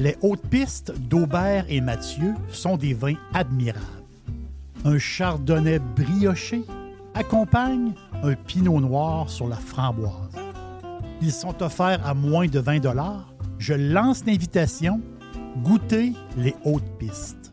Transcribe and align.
Les 0.00 0.16
hautes 0.22 0.46
pistes 0.48 0.98
d'Aubert 0.98 1.66
et 1.68 1.82
Mathieu 1.82 2.34
sont 2.48 2.78
des 2.78 2.94
vins 2.94 3.18
admirables. 3.34 3.84
Un 4.86 4.98
chardonnay 4.98 5.78
brioché 5.78 6.62
accompagne 7.12 7.92
un 8.22 8.32
pinot 8.32 8.80
noir 8.80 9.28
sur 9.28 9.46
la 9.46 9.56
framboise. 9.56 10.14
Ils 11.20 11.32
sont 11.32 11.62
offerts 11.62 12.00
à 12.06 12.14
moins 12.14 12.46
de 12.46 12.58
20 12.60 12.80
Je 13.58 13.74
lance 13.74 14.24
l'invitation. 14.24 15.02
Goûtez 15.62 16.14
les 16.38 16.54
hautes 16.64 16.98
pistes. 16.98 17.52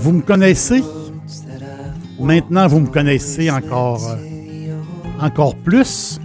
Vous 0.00 0.12
me 0.12 0.22
connaissez? 0.22 0.84
Maintenant, 2.20 2.68
vous 2.68 2.78
me 2.78 2.86
connaissez 2.86 3.50
encore, 3.50 4.08
euh, 4.08 4.80
encore 5.20 5.56
plus. 5.56 6.20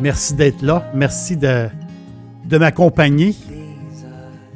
Merci 0.00 0.34
d'être 0.34 0.62
là. 0.62 0.88
Merci 0.94 1.36
de, 1.36 1.66
de 2.44 2.56
m'accompagner. 2.56 3.34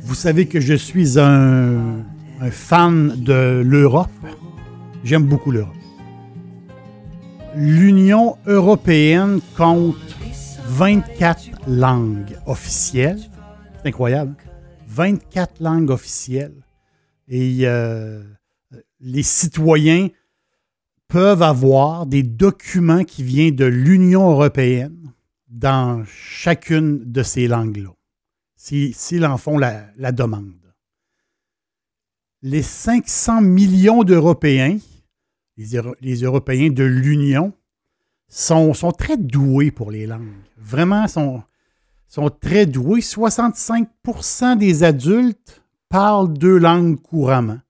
Vous 0.02 0.14
savez 0.14 0.46
que 0.46 0.60
je 0.60 0.74
suis 0.74 1.18
un, 1.18 2.04
un 2.40 2.50
fan 2.52 3.16
de 3.16 3.60
l'Europe. 3.64 4.08
J'aime 5.02 5.24
beaucoup 5.24 5.50
l'Europe. 5.50 5.74
L'Union 7.56 8.36
européenne 8.46 9.40
compte 9.56 9.96
24 10.68 11.50
langues 11.66 12.38
officielles. 12.46 13.18
C'est 13.82 13.88
incroyable. 13.88 14.36
24 14.86 15.60
langues 15.60 15.90
officielles. 15.90 16.54
Et 17.34 17.60
euh, 17.66 18.22
les 19.00 19.22
citoyens 19.22 20.08
peuvent 21.08 21.40
avoir 21.40 22.04
des 22.04 22.22
documents 22.22 23.04
qui 23.04 23.22
viennent 23.22 23.56
de 23.56 23.64
l'Union 23.64 24.30
européenne 24.30 25.14
dans 25.48 26.04
chacune 26.04 27.10
de 27.10 27.22
ces 27.22 27.48
langues-là, 27.48 27.88
s'ils 28.54 29.24
en 29.24 29.38
font 29.38 29.56
la, 29.56 30.12
demande. 30.12 30.52
Les 32.42 32.60
500 32.60 33.40
millions 33.40 34.04
d'Européens, 34.04 34.76
les, 35.56 36.16
Européens 36.22 36.68
de 36.68 36.84
l'Union, 36.84 37.54
sont, 38.28 38.74
très 38.92 39.16
doués 39.16 39.70
pour 39.70 39.90
les 39.90 40.06
langues. 40.06 40.34
Vraiment, 40.58 41.08
sont, 41.08 41.42
sont 42.08 42.28
très 42.28 42.66
doués. 42.66 43.00
65% 43.00 44.58
des 44.58 44.82
adultes 44.82 45.61
parlent 45.92 46.32
deux 46.32 46.56
langues 46.56 46.98
couramment. 47.00 47.60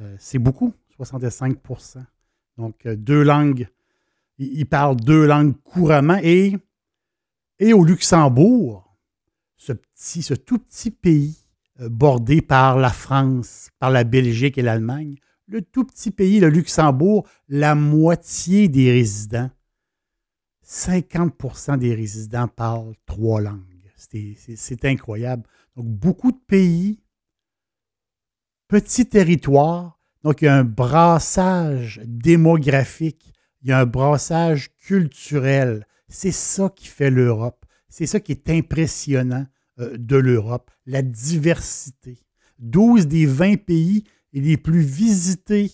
Euh, 0.00 0.16
c'est 0.18 0.38
beaucoup, 0.38 0.72
65% 0.98 2.02
Donc, 2.56 2.86
euh, 2.86 2.96
deux 2.96 3.22
langues. 3.22 3.68
Ils 4.38 4.64
parlent 4.64 4.96
deux 4.96 5.26
langues 5.26 5.54
couramment. 5.62 6.18
Et, 6.22 6.56
et 7.58 7.74
au 7.74 7.84
Luxembourg, 7.84 8.96
ce, 9.56 9.74
petit, 9.74 10.22
ce 10.22 10.32
tout 10.32 10.58
petit 10.58 10.90
pays 10.90 11.36
euh, 11.80 11.90
bordé 11.90 12.40
par 12.40 12.78
la 12.78 12.90
France, 12.90 13.68
par 13.78 13.90
la 13.90 14.04
Belgique 14.04 14.56
et 14.56 14.62
l'Allemagne, 14.62 15.16
le 15.46 15.60
tout 15.60 15.84
petit 15.84 16.10
pays, 16.10 16.40
le 16.40 16.48
Luxembourg, 16.48 17.28
la 17.48 17.74
moitié 17.74 18.68
des 18.68 18.90
résidents, 18.90 19.50
50% 20.66 21.76
des 21.76 21.94
résidents 21.94 22.48
parlent 22.48 22.94
trois 23.04 23.42
langues. 23.42 23.60
C'est 23.94 24.84
incroyable. 24.86 25.44
Donc, 25.76 25.86
beaucoup 25.86 26.32
de 26.32 26.40
pays 26.46 27.01
petit 28.72 29.04
territoire. 29.04 30.00
Donc, 30.24 30.40
il 30.40 30.46
y 30.46 30.48
a 30.48 30.56
un 30.56 30.64
brassage 30.64 32.00
démographique, 32.06 33.34
il 33.60 33.68
y 33.68 33.72
a 33.72 33.80
un 33.80 33.84
brassage 33.86 34.74
culturel. 34.78 35.86
C'est 36.08 36.32
ça 36.32 36.70
qui 36.74 36.88
fait 36.88 37.10
l'Europe. 37.10 37.66
C'est 37.90 38.06
ça 38.06 38.18
qui 38.18 38.32
est 38.32 38.48
impressionnant 38.48 39.46
euh, 39.78 39.98
de 39.98 40.16
l'Europe, 40.16 40.70
la 40.86 41.02
diversité. 41.02 42.24
12 42.60 43.08
des 43.08 43.26
20 43.26 43.62
pays 43.62 44.04
les 44.32 44.56
plus 44.56 44.80
visités 44.80 45.70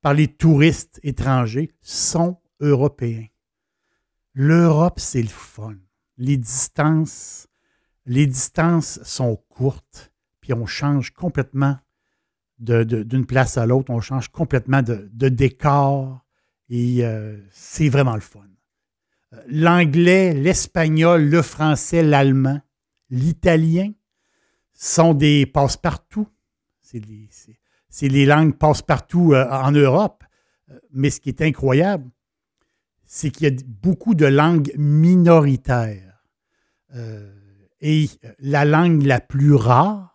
par 0.00 0.14
les 0.14 0.28
touristes 0.28 1.00
étrangers 1.02 1.72
sont 1.80 2.38
européens. 2.60 3.26
L'Europe, 4.34 5.00
c'est 5.00 5.22
le 5.22 5.28
fun. 5.28 5.74
Les 6.16 6.36
distances, 6.36 7.48
les 8.06 8.28
distances 8.28 9.02
sont 9.02 9.34
courtes, 9.48 10.12
puis 10.40 10.52
on 10.52 10.66
change 10.66 11.10
complètement 11.10 11.76
d'une 12.60 13.26
place 13.26 13.56
à 13.56 13.66
l'autre. 13.66 13.90
On 13.90 14.00
change 14.00 14.28
complètement 14.28 14.82
de, 14.82 15.28
décor 15.28 16.24
et 16.68 17.04
euh, 17.04 17.38
c'est 17.50 17.88
vraiment 17.88 18.14
le 18.14 18.20
fun. 18.20 18.40
Euh, 19.32 19.42
l'anglais, 19.48 20.34
l'espagnol, 20.34 21.24
le 21.24 21.42
français, 21.42 22.02
l'allemand, 22.02 22.60
l'italien 23.08 23.90
sont 24.72 25.14
des 25.14 25.46
passe-partout. 25.46 26.28
C'est 26.82 28.08
les 28.08 28.26
langues 28.26 28.56
passe-partout 28.56 29.32
euh, 29.32 29.48
en 29.50 29.72
Europe. 29.72 30.24
Mais 30.92 31.10
ce 31.10 31.20
qui 31.20 31.30
est 31.30 31.42
incroyable, 31.42 32.08
c'est 33.04 33.30
qu'il 33.30 33.48
y 33.48 33.50
a 33.50 33.62
beaucoup 33.66 34.14
de 34.14 34.26
langues 34.26 34.72
minoritaires. 34.76 36.22
et 37.80 38.06
la 38.38 38.64
langue 38.64 39.02
la 39.02 39.20
plus 39.20 39.54
rare, 39.54 40.09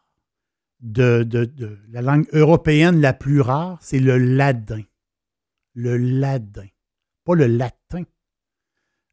de, 0.86 1.50
la 1.90 2.02
langue 2.02 2.28
européenne 2.32 3.02
la 3.02 3.14
plus 3.14 3.42
rare, 3.42 3.78
c'est 3.82 4.00
le 4.00 4.18
ladin. 4.18 4.84
Le 5.74 5.98
ladin. 5.98 6.68
Pas 7.24 7.36
le 7.36 7.48
latin. 7.48 8.04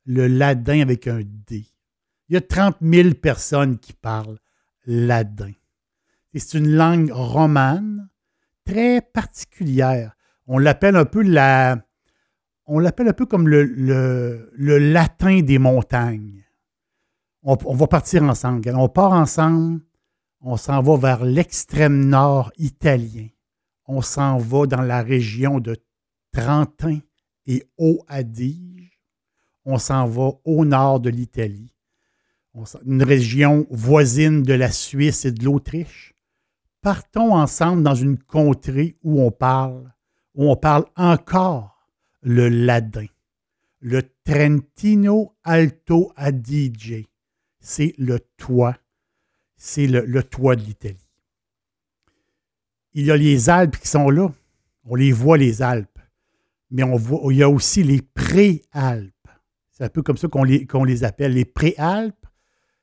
Le 0.04 0.26
ladin 0.26 0.80
avec 0.80 1.06
un 1.06 1.20
D. 1.22 1.66
Il 2.28 2.34
y 2.34 2.36
a 2.36 2.40
30 2.40 2.76
000 2.80 3.14
personnes 3.14 3.78
qui 3.78 3.92
parlent 3.94 4.38
ladin. 4.86 5.52
C'est 6.34 6.58
une 6.58 6.70
langue 6.70 7.10
romane 7.10 8.08
très 8.64 9.00
particulière. 9.00 10.14
On 10.46 10.58
l'appelle 10.58 10.96
un 10.96 11.04
peu 11.04 11.22
la. 11.22 11.78
On 12.66 12.78
l'appelle 12.78 13.08
un 13.08 13.12
peu 13.12 13.26
comme 13.26 13.48
le, 13.48 13.64
le, 13.64 14.78
latin 14.78 15.42
des 15.42 15.58
montagnes. 15.58 16.44
On, 17.42 17.56
on 17.64 17.74
va 17.74 17.86
partir 17.86 18.22
ensemble. 18.22 18.70
On 18.74 18.88
part 18.88 19.12
ensemble 19.12 19.82
on 20.42 20.56
s'en 20.56 20.82
va 20.82 20.96
vers 20.96 21.24
l'extrême 21.24 22.04
nord 22.04 22.52
italien. 22.58 23.28
On 23.86 24.02
s'en 24.02 24.38
va 24.38 24.66
dans 24.66 24.82
la 24.82 25.02
région 25.02 25.60
de 25.60 25.76
Trentin 26.32 26.98
et 27.46 27.64
Haut-Adige. 27.78 29.00
On 29.64 29.78
s'en 29.78 30.06
va 30.06 30.32
au 30.44 30.64
nord 30.64 30.98
de 30.98 31.10
l'Italie, 31.10 31.72
une 32.84 33.02
région 33.04 33.66
voisine 33.70 34.42
de 34.42 34.54
la 34.54 34.72
Suisse 34.72 35.24
et 35.24 35.30
de 35.30 35.44
l'Autriche. 35.44 36.14
Partons 36.80 37.34
ensemble 37.36 37.84
dans 37.84 37.94
une 37.94 38.18
contrée 38.18 38.96
où 39.04 39.22
on 39.22 39.30
parle, 39.30 39.92
où 40.34 40.50
on 40.50 40.56
parle 40.56 40.84
encore 40.96 41.88
le 42.22 42.48
ladin, 42.48 43.06
le 43.78 44.02
Trentino 44.24 45.36
Alto 45.44 46.12
Adige. 46.16 47.06
C'est 47.60 47.94
le 47.98 48.18
toit 48.36 48.76
c'est 49.64 49.86
le, 49.86 50.22
toit 50.24 50.56
de 50.56 50.62
l'Italie. 50.62 51.08
Il 52.94 53.06
y 53.06 53.12
a 53.12 53.16
les 53.16 53.48
Alpes 53.48 53.76
qui 53.76 53.86
sont 53.86 54.10
là. 54.10 54.32
On 54.84 54.96
les 54.96 55.12
voit, 55.12 55.38
les 55.38 55.62
Alpes. 55.62 56.00
Mais 56.72 56.82
on 56.82 56.96
voit, 56.96 57.32
il 57.32 57.38
y 57.38 57.44
a 57.44 57.48
aussi 57.48 57.84
les 57.84 58.02
Préalpes. 58.02 59.12
C'est 59.70 59.84
un 59.84 59.88
peu 59.88 60.02
comme 60.02 60.16
ça 60.16 60.26
qu'on 60.26 60.42
les, 60.42 61.04
appelle. 61.04 61.34
Les 61.34 61.44
Préalpes, 61.44 62.26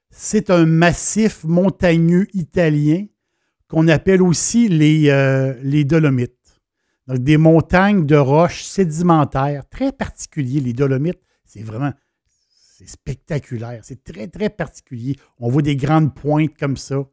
c'est 0.10 0.50
un 0.50 0.66
massif 0.66 1.44
montagneux 1.44 2.28
italien 2.34 3.08
qu'on 3.68 3.90
appelle 3.90 4.22
aussi 4.22 4.70
les, 4.70 5.10
euh, 5.10 5.56
les 5.62 5.84
Dolomites. 5.84 6.62
Donc, 7.08 7.18
des 7.18 7.36
montagnes 7.36 8.06
de 8.06 8.16
roches 8.16 8.64
sédimentaires 8.64 9.68
très 9.68 9.92
particuliers. 9.92 10.62
Les 10.62 10.74
Dolomites, 10.74 11.22
c'est 11.44 11.62
vraiment 11.62 11.92
c'est 12.80 12.88
spectaculaire. 12.88 13.82
C'est 13.84 14.06
très, 14.06 14.30
très 14.30 14.50
particulier. 14.50 15.18
On 15.38 15.50
voit 15.50 15.62
des 15.62 15.76
grandes 15.76 16.16
pointes 16.16 16.58
comme 16.58 16.78
ça. 16.78 17.06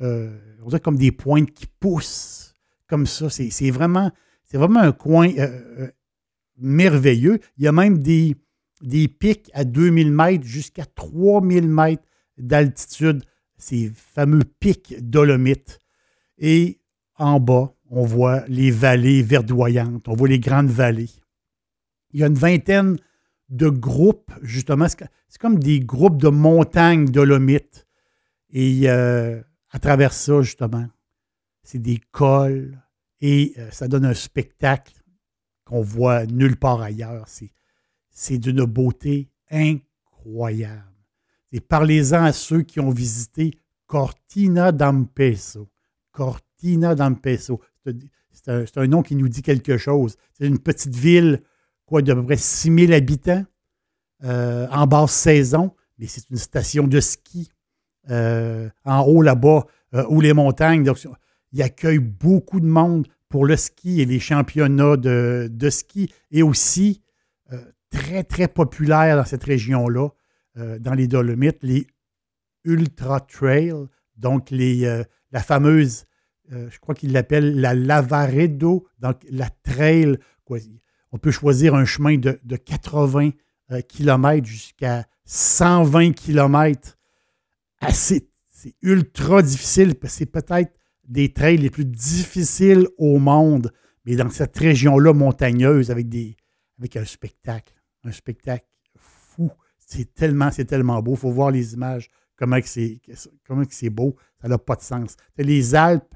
Euh, 0.00 0.38
on 0.62 0.68
dirait 0.68 0.80
comme 0.80 0.96
des 0.96 1.10
pointes 1.10 1.50
qui 1.50 1.66
poussent, 1.66 2.54
comme 2.86 3.06
ça. 3.06 3.28
C'est 3.28 3.70
vraiment, 3.72 4.12
vraiment 4.52 4.78
un 4.78 4.92
coin 4.92 5.28
euh, 5.30 5.62
euh, 5.80 5.90
merveilleux. 6.58 7.40
Il 7.58 7.64
y 7.64 7.66
a 7.66 7.72
même 7.72 7.98
des, 7.98 8.36
des 8.82 9.08
pics 9.08 9.50
à 9.52 9.64
2000 9.64 10.12
mètres 10.12 10.44
jusqu'à 10.44 10.84
3000 10.84 11.68
mètres 11.68 12.04
d'altitude, 12.38 13.24
ces 13.58 13.90
fameux 13.92 14.44
pics 14.60 14.94
dolomites. 15.00 15.80
Et 16.38 16.78
en 17.16 17.40
bas, 17.40 17.74
on 17.90 18.04
voit 18.04 18.44
les 18.46 18.70
vallées 18.70 19.24
verdoyantes, 19.24 20.06
on 20.06 20.14
voit 20.14 20.28
les 20.28 20.38
grandes 20.38 20.70
vallées. 20.70 21.10
Il 22.12 22.20
y 22.20 22.22
a 22.22 22.28
une 22.28 22.34
vingtaine 22.34 22.96
de 23.50 23.68
groupes, 23.68 24.32
justement, 24.42 24.86
c'est 24.88 25.40
comme 25.40 25.58
des 25.58 25.80
groupes 25.80 26.20
de 26.20 26.28
montagnes 26.28 27.06
dolomites. 27.06 27.86
Et 28.50 28.88
euh, 28.88 29.40
à 29.70 29.78
travers 29.78 30.12
ça, 30.12 30.40
justement, 30.42 30.88
c'est 31.62 31.80
des 31.80 32.00
cols 32.10 32.78
et 33.20 33.52
euh, 33.58 33.70
ça 33.70 33.88
donne 33.88 34.04
un 34.04 34.14
spectacle 34.14 34.94
qu'on 35.64 35.82
voit 35.82 36.26
nulle 36.26 36.56
part 36.56 36.80
ailleurs. 36.80 37.26
C'est, 37.28 38.38
d'une 38.38 38.64
beauté 38.64 39.30
incroyable. 39.50 40.84
Et 41.52 41.60
parlez-en 41.60 42.24
à 42.24 42.32
ceux 42.32 42.62
qui 42.62 42.78
ont 42.78 42.90
visité 42.90 43.58
Cortina 43.86 44.72
d'Ampezzo. 44.72 45.68
Cortina 46.12 46.94
d'Ampezzo. 46.94 47.60
C'est 48.32 48.78
un 48.78 48.86
nom 48.86 49.02
qui 49.02 49.16
nous 49.16 49.28
dit 49.28 49.42
quelque 49.42 49.78
chose. 49.78 50.16
C'est 50.32 50.46
une 50.46 50.58
petite 50.58 50.94
ville 50.94 51.42
quoi, 51.90 52.02
d'à 52.02 52.14
peu 52.14 52.24
près 52.24 52.36
6000 52.36 52.94
habitants 52.94 53.44
euh, 54.22 54.68
en 54.70 54.86
basse 54.86 55.10
saison, 55.10 55.74
mais 55.98 56.06
c'est 56.06 56.30
une 56.30 56.36
station 56.36 56.86
de 56.86 57.00
ski 57.00 57.50
euh, 58.10 58.70
en 58.84 59.00
haut 59.02 59.22
là-bas, 59.22 59.66
euh, 59.94 60.06
où 60.08 60.20
les 60.20 60.32
montagnes. 60.32 60.84
Donc, 60.84 61.04
il 61.52 61.62
accueille 61.62 61.98
beaucoup 61.98 62.60
de 62.60 62.66
monde 62.66 63.08
pour 63.28 63.44
le 63.44 63.56
ski 63.56 64.00
et 64.00 64.06
les 64.06 64.20
championnats 64.20 64.96
de, 64.96 65.68
ski 65.68 66.12
et 66.30 66.44
aussi 66.44 67.02
très, 67.90 68.22
très 68.22 68.46
populaire 68.46 69.16
dans 69.16 69.24
cette 69.24 69.42
région-là, 69.42 70.10
dans 70.56 70.94
les 70.94 71.08
Dolomites, 71.08 71.58
les 71.62 71.86
Ultra 72.64 73.20
Trail, 73.20 73.72
donc 74.16 74.50
la 74.50 75.40
fameuse, 75.40 76.04
je 76.50 76.78
crois 76.78 76.94
qu'ils 76.94 77.12
l'appellent 77.12 77.60
la 77.60 77.74
Lavaredo, 77.74 78.86
donc 78.98 79.24
la 79.30 79.48
trail. 79.64 80.18
quoi. 80.44 80.58
On 81.12 81.18
peut 81.18 81.30
choisir 81.30 81.74
un 81.74 81.84
chemin 81.84 82.16
de, 82.16 82.38
de 82.42 82.56
80 82.56 83.30
km 83.88 84.46
jusqu'à 84.46 85.06
120 85.24 86.12
km. 86.12 86.98
Assez, 87.80 88.28
c'est 88.50 88.74
ultra 88.82 89.42
difficile. 89.42 89.94
C'est 90.04 90.26
peut-être 90.26 90.72
des 91.04 91.32
trails 91.32 91.56
les 91.56 91.70
plus 91.70 91.84
difficiles 91.84 92.86
au 92.98 93.18
monde, 93.18 93.72
mais 94.04 94.16
dans 94.16 94.30
cette 94.30 94.56
région-là 94.56 95.12
montagneuse 95.12 95.90
avec, 95.90 96.08
des, 96.08 96.36
avec 96.78 96.96
un 96.96 97.04
spectacle. 97.04 97.74
Un 98.04 98.12
spectacle 98.12 98.66
fou. 98.96 99.50
C'est 99.78 100.14
tellement, 100.14 100.50
c'est 100.50 100.64
tellement 100.64 101.02
beau. 101.02 101.12
Il 101.12 101.18
faut 101.18 101.32
voir 101.32 101.50
les 101.50 101.74
images, 101.74 102.08
comment 102.36 102.58
c'est, 102.64 103.00
comment 103.46 103.64
c'est 103.68 103.90
beau. 103.90 104.16
Ça 104.40 104.48
n'a 104.48 104.58
pas 104.58 104.76
de 104.76 104.82
sens. 104.82 105.16
Les 105.36 105.74
Alpes, 105.74 106.14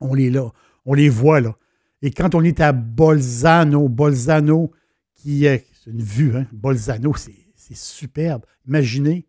on 0.00 0.14
les, 0.14 0.30
là, 0.30 0.50
on 0.84 0.94
les 0.94 1.08
voit 1.08 1.40
là. 1.40 1.56
Et 2.04 2.10
quand 2.10 2.34
on 2.34 2.44
est 2.44 2.60
à 2.60 2.72
Bolzano, 2.72 3.88
Bolzano, 3.88 4.70
qui 5.14 5.46
est 5.46 5.66
une 5.86 6.02
vue, 6.02 6.36
hein? 6.36 6.46
Bolzano, 6.52 7.14
c'est 7.16 7.74
superbe. 7.74 8.44
Imaginez, 8.68 9.26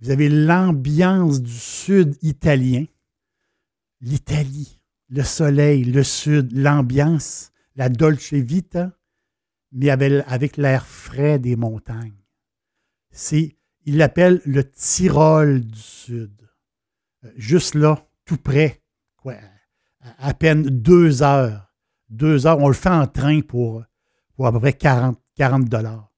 vous 0.00 0.08
avez 0.08 0.30
l'ambiance 0.30 1.42
du 1.42 1.52
sud 1.52 2.16
italien, 2.22 2.86
l'Italie, 4.00 4.80
le 5.10 5.22
soleil, 5.22 5.84
le 5.84 6.02
sud, 6.02 6.50
l'ambiance, 6.56 7.52
la 7.76 7.90
dolce 7.90 8.32
vita, 8.32 8.98
mais 9.72 9.90
avec, 9.90 10.24
avec 10.26 10.56
l'air 10.56 10.86
frais 10.86 11.38
des 11.38 11.56
montagnes. 11.56 12.24
C'est, 13.10 13.58
il 13.84 13.98
l'appelle 13.98 14.40
le 14.46 14.64
Tyrol 14.64 15.60
du 15.60 15.78
Sud. 15.78 16.48
Euh, 17.24 17.30
Juste 17.36 17.74
là, 17.74 18.08
tout 18.24 18.38
près, 18.38 18.82
quoi, 19.18 19.34
à 20.00 20.32
peine 20.32 20.62
deux 20.62 21.22
heures. 21.22 21.63
Deux 22.14 22.46
heures, 22.46 22.60
on 22.60 22.68
le 22.68 22.74
fait 22.74 22.90
en 22.90 23.08
train 23.08 23.40
pour, 23.40 23.82
pour 24.36 24.46
à 24.46 24.52
peu 24.52 24.60
près 24.60 24.72
40, 24.72 25.18
40 25.34 25.64
dollars. 25.64 26.12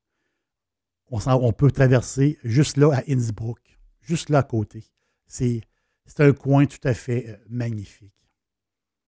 On, 1.10 1.52
peut 1.52 1.70
traverser 1.70 2.38
juste 2.44 2.76
là 2.76 2.98
à 2.98 3.10
Innsbruck, 3.10 3.78
juste 4.02 4.28
là 4.28 4.40
à 4.40 4.43
côté. 4.43 4.84
C'est, 5.26 5.62
c'est 6.04 6.22
un 6.22 6.32
coin 6.32 6.66
tout 6.66 6.87
à 6.87 6.93
fait 6.93 7.31
euh, 7.31 7.37
magnifique. 7.48 8.12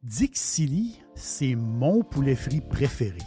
Dixili, 0.03 0.99
c'est 1.15 1.55
mon 1.55 2.03
poulet 2.03 2.35
frit 2.35 2.62
préféré. 2.62 3.19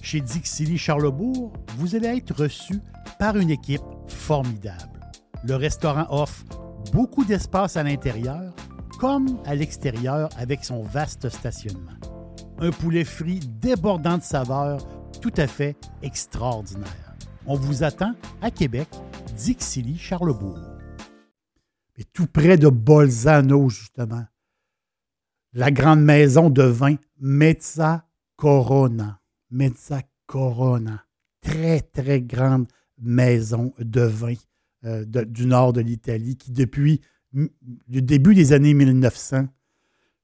Chez 0.00 0.22
Dixili 0.22 0.78
Charlebourg, 0.78 1.52
vous 1.76 1.94
allez 1.94 2.06
être 2.06 2.42
reçu 2.42 2.80
par 3.18 3.36
une 3.36 3.50
équipe 3.50 3.82
formidable. 4.06 5.10
Le 5.44 5.56
restaurant 5.56 6.06
offre 6.08 6.42
beaucoup 6.94 7.26
d'espace 7.26 7.76
à 7.76 7.82
l'intérieur 7.82 8.54
comme 8.98 9.38
à 9.44 9.54
l'extérieur 9.54 10.30
avec 10.38 10.64
son 10.64 10.82
vaste 10.84 11.28
stationnement. 11.28 11.97
Un 12.60 12.70
poulet 12.70 13.04
frit 13.04 13.38
débordant 13.38 14.18
de 14.18 14.22
saveurs 14.22 14.84
tout 15.20 15.32
à 15.36 15.46
fait 15.46 15.76
extraordinaire. 16.02 17.16
On 17.46 17.54
vous 17.54 17.84
attend 17.84 18.14
à 18.42 18.50
Québec, 18.50 18.88
Dixilly, 19.36 19.96
Charlebourg. 19.96 20.58
Et 21.96 22.04
tout 22.04 22.26
près 22.26 22.56
de 22.56 22.68
Bolzano, 22.68 23.68
justement, 23.68 24.24
la 25.52 25.70
grande 25.70 26.02
maison 26.02 26.50
de 26.50 26.64
vin 26.64 26.96
Mezza 27.20 28.08
Corona. 28.34 29.20
Mezza 29.50 30.02
Corona. 30.26 31.04
Très, 31.40 31.80
très 31.80 32.20
grande 32.20 32.66
maison 32.98 33.72
de 33.78 34.00
vin 34.00 34.34
euh, 34.84 35.04
du 35.04 35.46
nord 35.46 35.72
de 35.72 35.80
l'Italie 35.80 36.36
qui, 36.36 36.50
depuis 36.50 37.00
le 37.32 38.00
début 38.00 38.34
des 38.34 38.52
années 38.52 38.74
1900, 38.74 39.46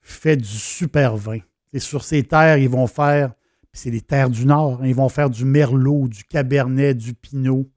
fait 0.02 0.36
du 0.36 0.44
super 0.44 1.16
vin. 1.16 1.38
Et 1.74 1.80
sur 1.80 2.04
ces 2.04 2.22
terres, 2.22 2.58
ils 2.58 2.68
vont 2.68 2.86
faire, 2.86 3.34
c'est 3.72 3.90
les 3.90 4.00
terres 4.00 4.30
du 4.30 4.46
Nord, 4.46 4.80
hein, 4.80 4.86
ils 4.86 4.94
vont 4.94 5.08
faire 5.08 5.28
du 5.28 5.44
Merlot, 5.44 6.06
du 6.06 6.22
Cabernet, 6.22 6.94
du 6.96 7.14
Pinot. 7.14 7.68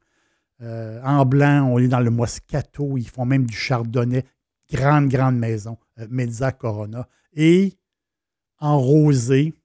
Euh, 0.61 1.01
en 1.03 1.25
blanc, 1.25 1.67
on 1.71 1.79
est 1.79 1.88
dans 1.88 1.99
le 1.99 2.11
Moscato, 2.11 2.95
ils 2.97 3.09
font 3.09 3.25
même 3.25 3.47
du 3.47 3.55
Chardonnay. 3.55 4.23
Grande, 4.71 5.09
grande 5.09 5.38
maison, 5.38 5.79
euh, 5.97 6.05
Mezza 6.11 6.51
Corona. 6.51 7.09
Et 7.33 7.73
en 8.59 8.77
rosé, 8.77 9.56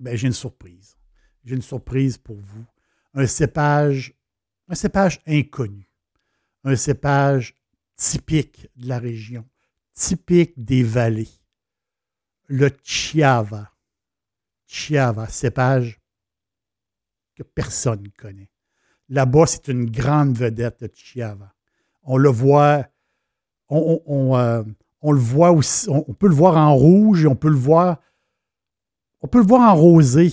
ben, 0.00 0.16
j'ai 0.16 0.26
une 0.26 0.32
surprise. 0.32 0.96
J'ai 1.44 1.54
une 1.54 1.62
surprise 1.62 2.16
pour 2.16 2.36
vous. 2.36 2.64
Un 3.12 3.26
cépage, 3.26 4.14
un 4.68 4.74
cépage 4.74 5.20
inconnu. 5.26 5.86
Un 6.64 6.76
cépage 6.76 7.54
typique 7.96 8.70
de 8.76 8.88
la 8.88 8.98
région, 8.98 9.44
typique 9.92 10.54
des 10.56 10.82
vallées. 10.82 11.28
Le 12.46 12.70
Chiava. 12.82 13.68
Chiava, 14.72 15.28
cépage 15.28 16.00
que 17.36 17.42
personne 17.42 18.02
ne 18.02 18.08
connaît. 18.08 18.48
Là-bas, 19.10 19.44
c'est 19.46 19.68
une 19.68 19.90
grande 19.90 20.34
vedette, 20.34 20.80
le 20.80 20.90
Chiava. 20.94 21.52
On 22.04 22.16
le 22.16 22.30
voit, 22.30 22.86
on, 23.68 24.34
euh, 24.34 24.62
aussi, 25.02 25.90
on 25.90 26.14
peut 26.14 26.26
le 26.26 26.34
voir 26.34 26.56
en 26.56 26.74
rouge 26.74 27.24
et 27.24 27.26
on 27.26 27.36
peut 27.36 27.50
le 27.50 27.56
voir, 27.56 27.98
on 29.20 29.28
peut 29.28 29.40
le 29.40 29.46
voir 29.46 29.60
en 29.60 29.74
rosé. 29.74 30.32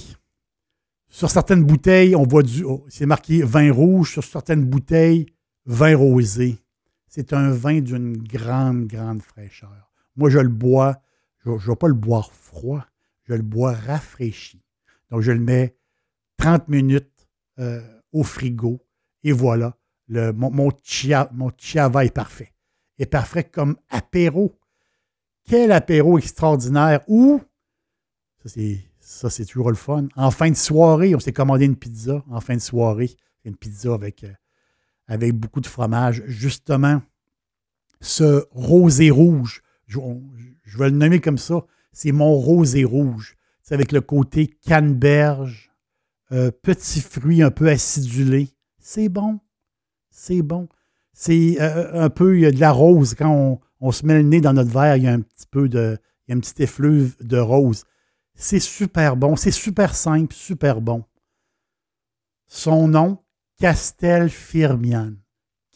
Sur 1.10 1.30
certaines 1.30 1.66
bouteilles, 1.66 2.16
on 2.16 2.24
voit 2.24 2.44
du, 2.44 2.64
oh, 2.64 2.86
c'est 2.88 3.06
marqué 3.06 3.42
vin 3.42 3.74
rouge. 3.74 4.14
Sur 4.14 4.24
certaines 4.24 4.64
bouteilles, 4.64 5.26
vin 5.66 5.98
rosé. 5.98 6.58
C'est 7.10 7.34
un 7.34 7.52
vin 7.52 7.82
d'une 7.82 8.16
grande, 8.18 8.88
grande 8.88 9.22
fraîcheur. 9.22 9.92
Moi, 10.16 10.30
je 10.30 10.40
le 10.40 10.48
bois, 10.48 11.02
je 11.44 11.50
ne 11.50 11.58
vais 11.58 11.76
pas 11.76 11.90
le 11.90 11.94
boire 11.94 12.32
froid, 12.32 12.86
je 13.30 13.36
le 13.36 13.44
bois 13.44 13.74
rafraîchi. 13.74 14.62
Donc, 15.12 15.22
je 15.22 15.32
le 15.32 15.40
mets 15.40 15.76
30 16.38 16.68
minutes 16.68 17.28
euh, 17.60 17.82
au 18.12 18.24
frigo 18.24 18.84
et 19.24 19.32
voilà, 19.32 19.78
le, 20.08 20.34
mon, 20.34 20.50
mon, 20.52 20.70
chia- 20.84 21.30
mon 21.32 21.52
chiava 21.56 22.06
est 22.06 22.14
parfait. 22.14 22.54
Est 22.98 23.06
parfait 23.06 23.44
comme 23.44 23.78
apéro. 23.90 24.60
Quel 25.46 25.72
apéro 25.72 26.18
extraordinaire. 26.18 27.02
Ou, 27.08 27.42
ça 29.00 29.30
c'est, 29.30 29.46
toujours 29.46 29.70
le 29.70 29.76
fun, 29.76 30.08
en 30.16 30.32
fin 30.32 30.50
de 30.50 30.56
soirée, 30.56 31.14
on 31.16 31.20
s'est 31.20 31.34
commandé 31.34 31.66
une 31.66 31.76
pizza 31.76 32.24
en 32.30 32.42
fin 32.42 32.56
de 32.56 32.62
soirée. 32.62 33.12
Une 33.46 33.56
pizza 33.56 33.94
avec, 33.94 34.24
euh, 34.24 34.34
avec 35.08 35.34
beaucoup 35.34 35.62
de 35.62 35.68
fromage. 35.68 36.24
Justement, 36.26 37.02
ce 38.02 38.46
rosé 38.52 39.12
rouge, 39.12 39.62
je 39.88 40.78
vais 40.78 40.90
le 40.90 40.98
nommer 40.98 41.20
comme 41.20 41.38
ça, 41.38 41.66
c'est 41.92 42.12
mon 42.12 42.34
rosé 42.34 42.84
rouge. 42.84 43.36
C'est 43.62 43.74
avec 43.76 43.92
le 43.92 44.02
côté 44.02 44.48
canneberge, 44.48 45.72
euh, 46.32 46.52
petits 46.52 47.02
fruits 47.02 47.44
un 47.44 47.52
peu 47.52 47.70
acidulés. 47.70 48.50
C'est 48.80 49.10
bon. 49.10 49.40
C'est 50.10 50.42
bon. 50.42 50.68
C'est 51.14 51.58
euh, 51.60 52.06
un 52.06 52.10
peu, 52.10 52.40
de 52.52 52.60
la 52.60 52.72
rose. 52.72 53.16
Quand 53.16 53.32
on, 53.32 53.60
on 53.80 53.92
se 53.92 54.06
met 54.06 54.16
le 54.16 54.24
nez 54.24 54.42
dans 54.42 54.54
notre 54.54 54.72
verre, 54.72 54.98
il 54.98 55.04
y 55.04 55.08
a 55.08 55.14
un 55.14 55.22
petit 55.22 55.48
peu 55.50 55.70
de, 55.70 55.98
il 56.28 56.32
y 56.32 56.34
a 56.34 56.38
un 56.38 56.40
petit 56.40 56.64
effluve 56.64 57.16
de 57.22 57.38
rose. 57.38 57.84
C'est 58.36 58.60
super 58.60 59.18
bon, 59.18 59.36
c'est 59.36 59.52
super 59.52 59.96
simple, 59.96 60.34
super 60.34 60.80
bon. 60.80 61.04
Son 62.48 62.88
nom, 62.88 63.20
Castel 63.60 64.30
Firmian. 64.30 65.16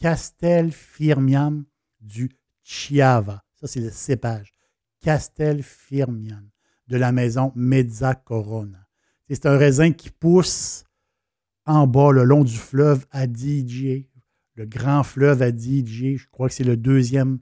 Castel 0.00 0.72
Firmian 0.72 1.64
du 2.00 2.30
Chiava. 2.62 3.44
Ça, 3.60 3.66
c'est 3.66 3.80
le 3.80 3.90
cépage. 3.90 4.53
Castel 5.04 5.62
Firmian 5.62 6.44
de 6.88 6.96
la 6.96 7.12
maison 7.12 7.52
Mezza 7.54 8.14
Corona. 8.14 8.88
C'est 9.28 9.44
un 9.44 9.58
raisin 9.58 9.92
qui 9.92 10.08
pousse 10.08 10.84
en 11.66 11.86
bas 11.86 12.10
le 12.10 12.24
long 12.24 12.42
du 12.42 12.56
fleuve 12.56 13.04
Adige, 13.10 14.08
le 14.54 14.64
grand 14.64 15.02
fleuve 15.02 15.42
Adige. 15.42 16.16
Je 16.16 16.26
crois 16.30 16.48
que 16.48 16.54
c'est 16.54 16.64
le 16.64 16.78
deuxième, 16.78 17.38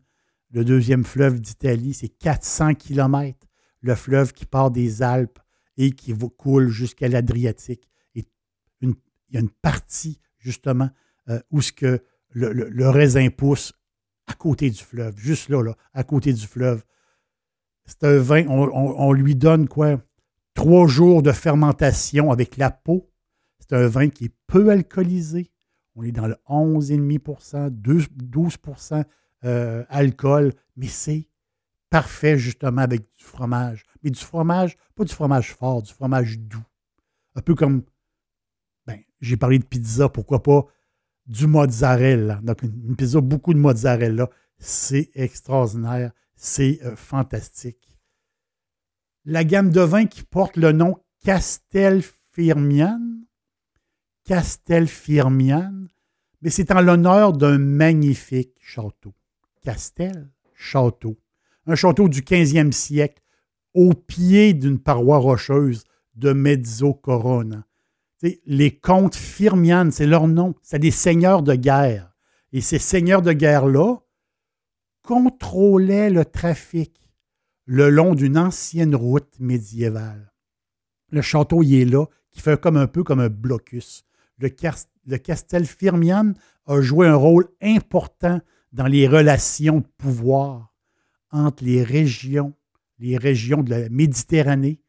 le 0.51 0.65
deuxième 0.65 1.05
fleuve 1.05 1.41
d'Italie. 1.41 1.95
C'est 1.95 2.09
400 2.09 2.75
km, 2.75 3.47
le 3.81 3.95
fleuve 3.95 4.33
qui 4.33 4.45
part 4.45 4.73
des 4.73 5.01
Alpes 5.01 5.39
et 5.77 5.93
qui 5.93 6.13
coule 6.37 6.69
jusqu'à 6.69 7.07
l'Adriatique. 7.07 7.89
Et 8.17 8.27
il 8.81 8.93
y 9.31 9.37
a 9.37 9.41
une 9.41 9.51
partie, 9.51 10.19
justement, 10.41 10.91
euh, 11.29 11.41
où 11.53 11.61
le, 12.31 12.89
raisin 12.89 13.29
pousse 13.31 13.73
à 14.27 14.35
côté 14.35 14.69
du 14.69 14.83
fleuve, 14.83 15.17
juste 15.17 15.49
là 15.49 15.77
à 15.93 16.03
côté 16.03 16.33
du 16.33 16.45
fleuve. 16.45 16.83
C'est 17.93 18.07
un 18.07 18.19
vin, 18.19 18.47
on, 18.49 19.13
lui 19.13 19.35
donne 19.35 19.69
quoi? 19.69 20.01
Trois 20.55 20.87
jours 20.87 21.23
de 21.23 21.31
fermentation 21.31 22.33
avec 22.33 22.57
la 22.57 22.71
peau. 22.71 23.11
C'est 23.59 23.75
un 23.75 23.87
vin 23.87 24.09
qui 24.09 24.27
est 24.27 24.35
peu 24.47 24.71
alcoolisé. 24.71 25.51
On 25.95 26.03
est 26.03 26.13
dans 26.13 26.27
le 26.27 26.37
11,5 26.49 27.69
12%, 27.71 28.09
12% 28.09 29.05
euh, 29.45 29.85
alcool, 29.91 30.55
mais 30.77 30.87
c'est 30.87 31.29
parfait 31.91 32.39
justement 32.39 32.81
avec 32.81 33.03
du 33.15 33.25
fromage. 33.25 33.85
Mais 34.03 34.11
du 34.11 34.21
fromage, 34.21 34.79
pas 34.95 35.05
du 35.05 35.13
fromage 35.13 35.53
fort, 35.55 35.83
du 35.83 35.93
fromage 35.93 36.39
doux. 36.39 36.65
Un 37.35 37.43
peu 37.43 37.55
comme, 37.55 37.83
ben, 38.87 39.01
j'ai 39.21 39.37
parlé 39.37 39.59
de 39.59 39.65
pizza, 39.65 40.09
pourquoi 40.09 40.43
pas 40.43 40.65
du 41.27 41.47
mozzarella. 41.47 42.41
Donc, 42.43 42.63
une, 42.63 42.97
pizza, 42.97 43.21
beaucoup 43.21 43.53
de 43.53 43.59
mozzarella. 43.59 44.31
C'est 44.59 45.11
extraordinaire. 45.15 46.13
C'est 46.45 46.81
euh, 46.83 46.97
fantastique. 46.97 47.97
La 49.25 49.45
gamme 49.45 49.71
de 49.71 49.81
vins 49.81 50.07
qui 50.07 50.25
porte 50.25 50.57
le 50.57 50.73
nom 50.73 50.97
Castelfirmian. 51.25 53.01
Castelfirmian. 54.25 55.87
Mais 56.41 56.51
c'est 56.51 56.73
en 56.73 56.81
l'honneur 56.81 57.33
d'un 57.33 57.59
magnifique 57.59 58.57
château. 58.61 59.15
Castel, 59.63 60.33
château. 60.55 61.17
Un 61.67 61.77
château 61.77 62.09
du 62.09 62.23
15e 62.23 62.73
siècle, 62.73 63.23
au 63.75 63.95
pied 63.95 64.53
d'une 64.53 64.81
paroi 64.81 65.19
rocheuse 65.19 65.85
de 66.17 66.33
Mezzo 66.33 66.93
Corona 66.95 67.65
les 68.47 68.77
comtes 68.79 69.17
Firmian, 69.17 69.91
c'est 69.91 70.07
leur 70.07 70.29
nom. 70.29 70.55
C'est 70.63 70.79
des 70.79 70.91
seigneurs 70.91 71.43
de 71.43 71.55
guerre. 71.55 72.13
Et 72.53 72.61
ces 72.61 72.79
seigneurs 72.79 73.23
de 73.23 73.33
guerre-là 73.33 73.99
contrôlaient 75.03 76.11
le 76.11 76.25
trafic 76.25 77.03
le 77.67 77.91
long 77.91 78.15
d'une 78.15 78.39
ancienne 78.39 78.95
route 78.95 79.39
médiévale. 79.39 80.33
Le 81.11 81.23
château 81.23 81.63
y 81.63 81.81
est 81.81 81.85
là, 81.85 82.07
qui 82.31 82.41
fait 82.41 82.61
comme 82.61 82.77
un 82.77 82.87
peu 82.87 83.05
comme 83.05 83.21
un 83.21 83.29
blocus. 83.29 84.05
Le, 84.39 84.49
Castel 85.19 85.67
Firmian 85.67 86.33
a 86.67 86.81
joué 86.81 87.07
un 87.07 87.15
rôle 87.15 87.49
important 87.61 88.41
dans 88.73 88.87
les 88.87 89.07
relations 89.07 89.79
de 89.79 89.87
pouvoir 89.99 90.75
entre 91.31 91.65
les 91.65 91.83
régions, 91.83 92.55
les 92.99 93.17
régions 93.17 93.63
de 93.63 93.71
la 93.71 93.89
Méditerranée 93.89 94.81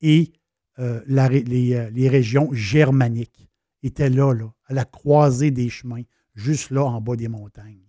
et 0.00 0.32
euh, 0.78 1.00
euh, 1.08 1.90
les, 1.94 2.08
régions 2.08 2.50
germaniques 2.52 3.48
étaient 3.82 4.10
là, 4.10 4.32
là, 4.32 4.52
à 4.66 4.74
la 4.74 4.84
croisée 4.84 5.50
des 5.50 5.68
chemins, 5.68 6.02
juste 6.34 6.70
là 6.70 6.84
en 6.84 7.00
bas 7.00 7.16
des 7.16 7.28
montagnes. 7.28 7.86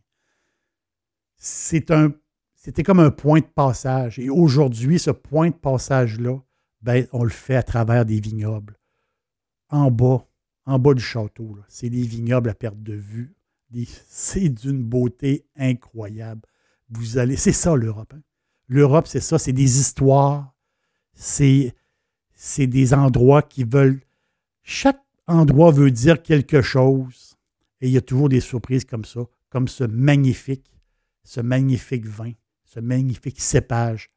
C'était 1.38 2.84
comme 2.84 3.00
un 3.00 3.12
point 3.12 3.40
de 3.40 3.46
passage. 3.46 4.20
Et 4.20 4.30
aujourd'hui, 4.30 5.00
ce 5.00 5.12
point 5.12 5.50
de 5.50 5.56
passage-là, 5.56 6.40
ben, 6.82 7.08
on 7.12 7.24
le 7.24 7.30
fait 7.30 7.56
à 7.56 7.64
travers 7.64 8.06
des 8.06 8.20
vignobles. 8.20 8.78
En 9.70 9.92
bas, 9.92 10.28
en 10.66 10.80
bas 10.80 10.94
du 10.94 11.04
château, 11.04 11.58
c'est 11.68 11.90
des 11.90 12.04
vignobles 12.04 12.50
à 12.50 12.54
perte 12.54 12.82
de 12.82 12.94
vue. 12.94 13.36
C'est 14.08 14.48
d'une 14.48 14.82
beauté 14.82 15.46
incroyable. 15.58 16.42
Vous 16.90 17.18
allez, 17.18 17.36
c'est 17.36 17.52
ça 17.52 17.76
l'Europe. 17.76 18.14
Hein. 18.16 18.22
L'Europe, 18.70 19.08
c'est 19.08 19.20
ça, 19.20 19.38
c'est 19.38 19.52
des 19.52 19.80
histoires, 19.80 20.56
c'est 21.14 21.76
c'est 22.34 22.68
des 22.68 22.94
endroits 22.94 23.42
qui 23.42 23.64
veulent. 23.64 24.02
Chaque 24.62 25.02
endroit 25.26 25.72
veut 25.72 25.92
dire 25.92 26.22
quelque 26.22 26.62
chose. 26.62 27.36
Et 27.82 27.88
il 27.88 27.94
y 27.94 27.98
a 27.98 28.02
toujours 28.02 28.30
des 28.30 28.40
surprises 28.40 28.86
comme 28.86 29.06
ça, 29.06 29.22
comme 29.50 29.68
ce 29.68 29.84
magnifique, 29.84 30.72
ce 31.28 31.42
magnifique 31.42 32.06
vin, 32.06 32.32
ce 32.64 32.80
magnifique 32.80 33.42
cépage, 33.42 34.10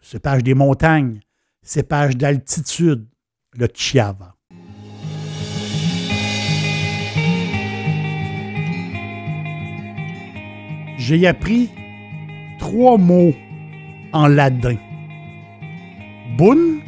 cépage 0.00 0.42
des 0.42 0.54
montagnes, 0.54 1.20
cépage 1.62 2.16
d'altitude, 2.16 3.06
le 3.56 3.68
Chiava. 3.72 4.34
J'ai 10.98 11.28
appris 11.28 11.70
trois 12.58 12.98
mots 12.98 13.34
en 14.12 14.26
ladin. 14.26 14.78
Bun, 16.36 16.80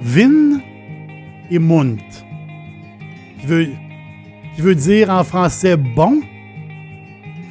Vin 0.00 0.62
et 1.50 1.58
Munt, 1.58 1.98
qui 3.40 3.46
veut, 3.46 3.68
qui 4.54 4.62
veut 4.62 4.74
dire 4.74 5.10
en 5.10 5.22
français 5.22 5.76
bon, 5.76 6.22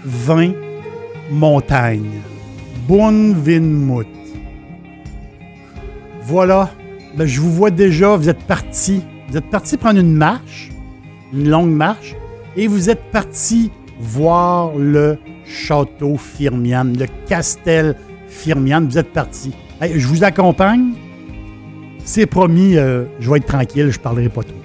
vin, 0.05 0.53
montagne. 1.31 2.21
Bon 2.87 3.33
Vin 3.33 3.59
Mut. 3.59 4.07
Voilà, 6.21 6.71
ben, 7.17 7.25
je 7.25 7.41
vous 7.41 7.51
vois 7.51 7.71
déjà, 7.71 8.15
vous 8.15 8.29
êtes 8.29 8.43
parti. 8.43 9.01
Vous 9.29 9.37
êtes 9.37 9.49
parti 9.49 9.77
prendre 9.77 9.99
une 9.99 10.13
marche, 10.13 10.71
une 11.33 11.49
longue 11.49 11.71
marche, 11.71 12.15
et 12.55 12.67
vous 12.67 12.89
êtes 12.89 13.11
parti 13.11 13.71
voir 13.99 14.75
le 14.77 15.17
château 15.45 16.17
Firmian, 16.17 16.85
le 16.85 17.05
Castel 17.27 17.95
Firmian. 18.27 18.85
Vous 18.85 18.97
êtes 18.97 19.11
parti. 19.11 19.51
je 19.81 20.07
vous 20.07 20.23
accompagne. 20.23 20.93
C'est 22.03 22.27
promis, 22.27 22.77
euh, 22.77 23.05
je 23.19 23.31
vais 23.31 23.37
être 23.37 23.47
tranquille, 23.47 23.89
je 23.89 23.97
ne 23.97 24.03
parlerai 24.03 24.29
pas 24.29 24.43
trop. 24.43 24.64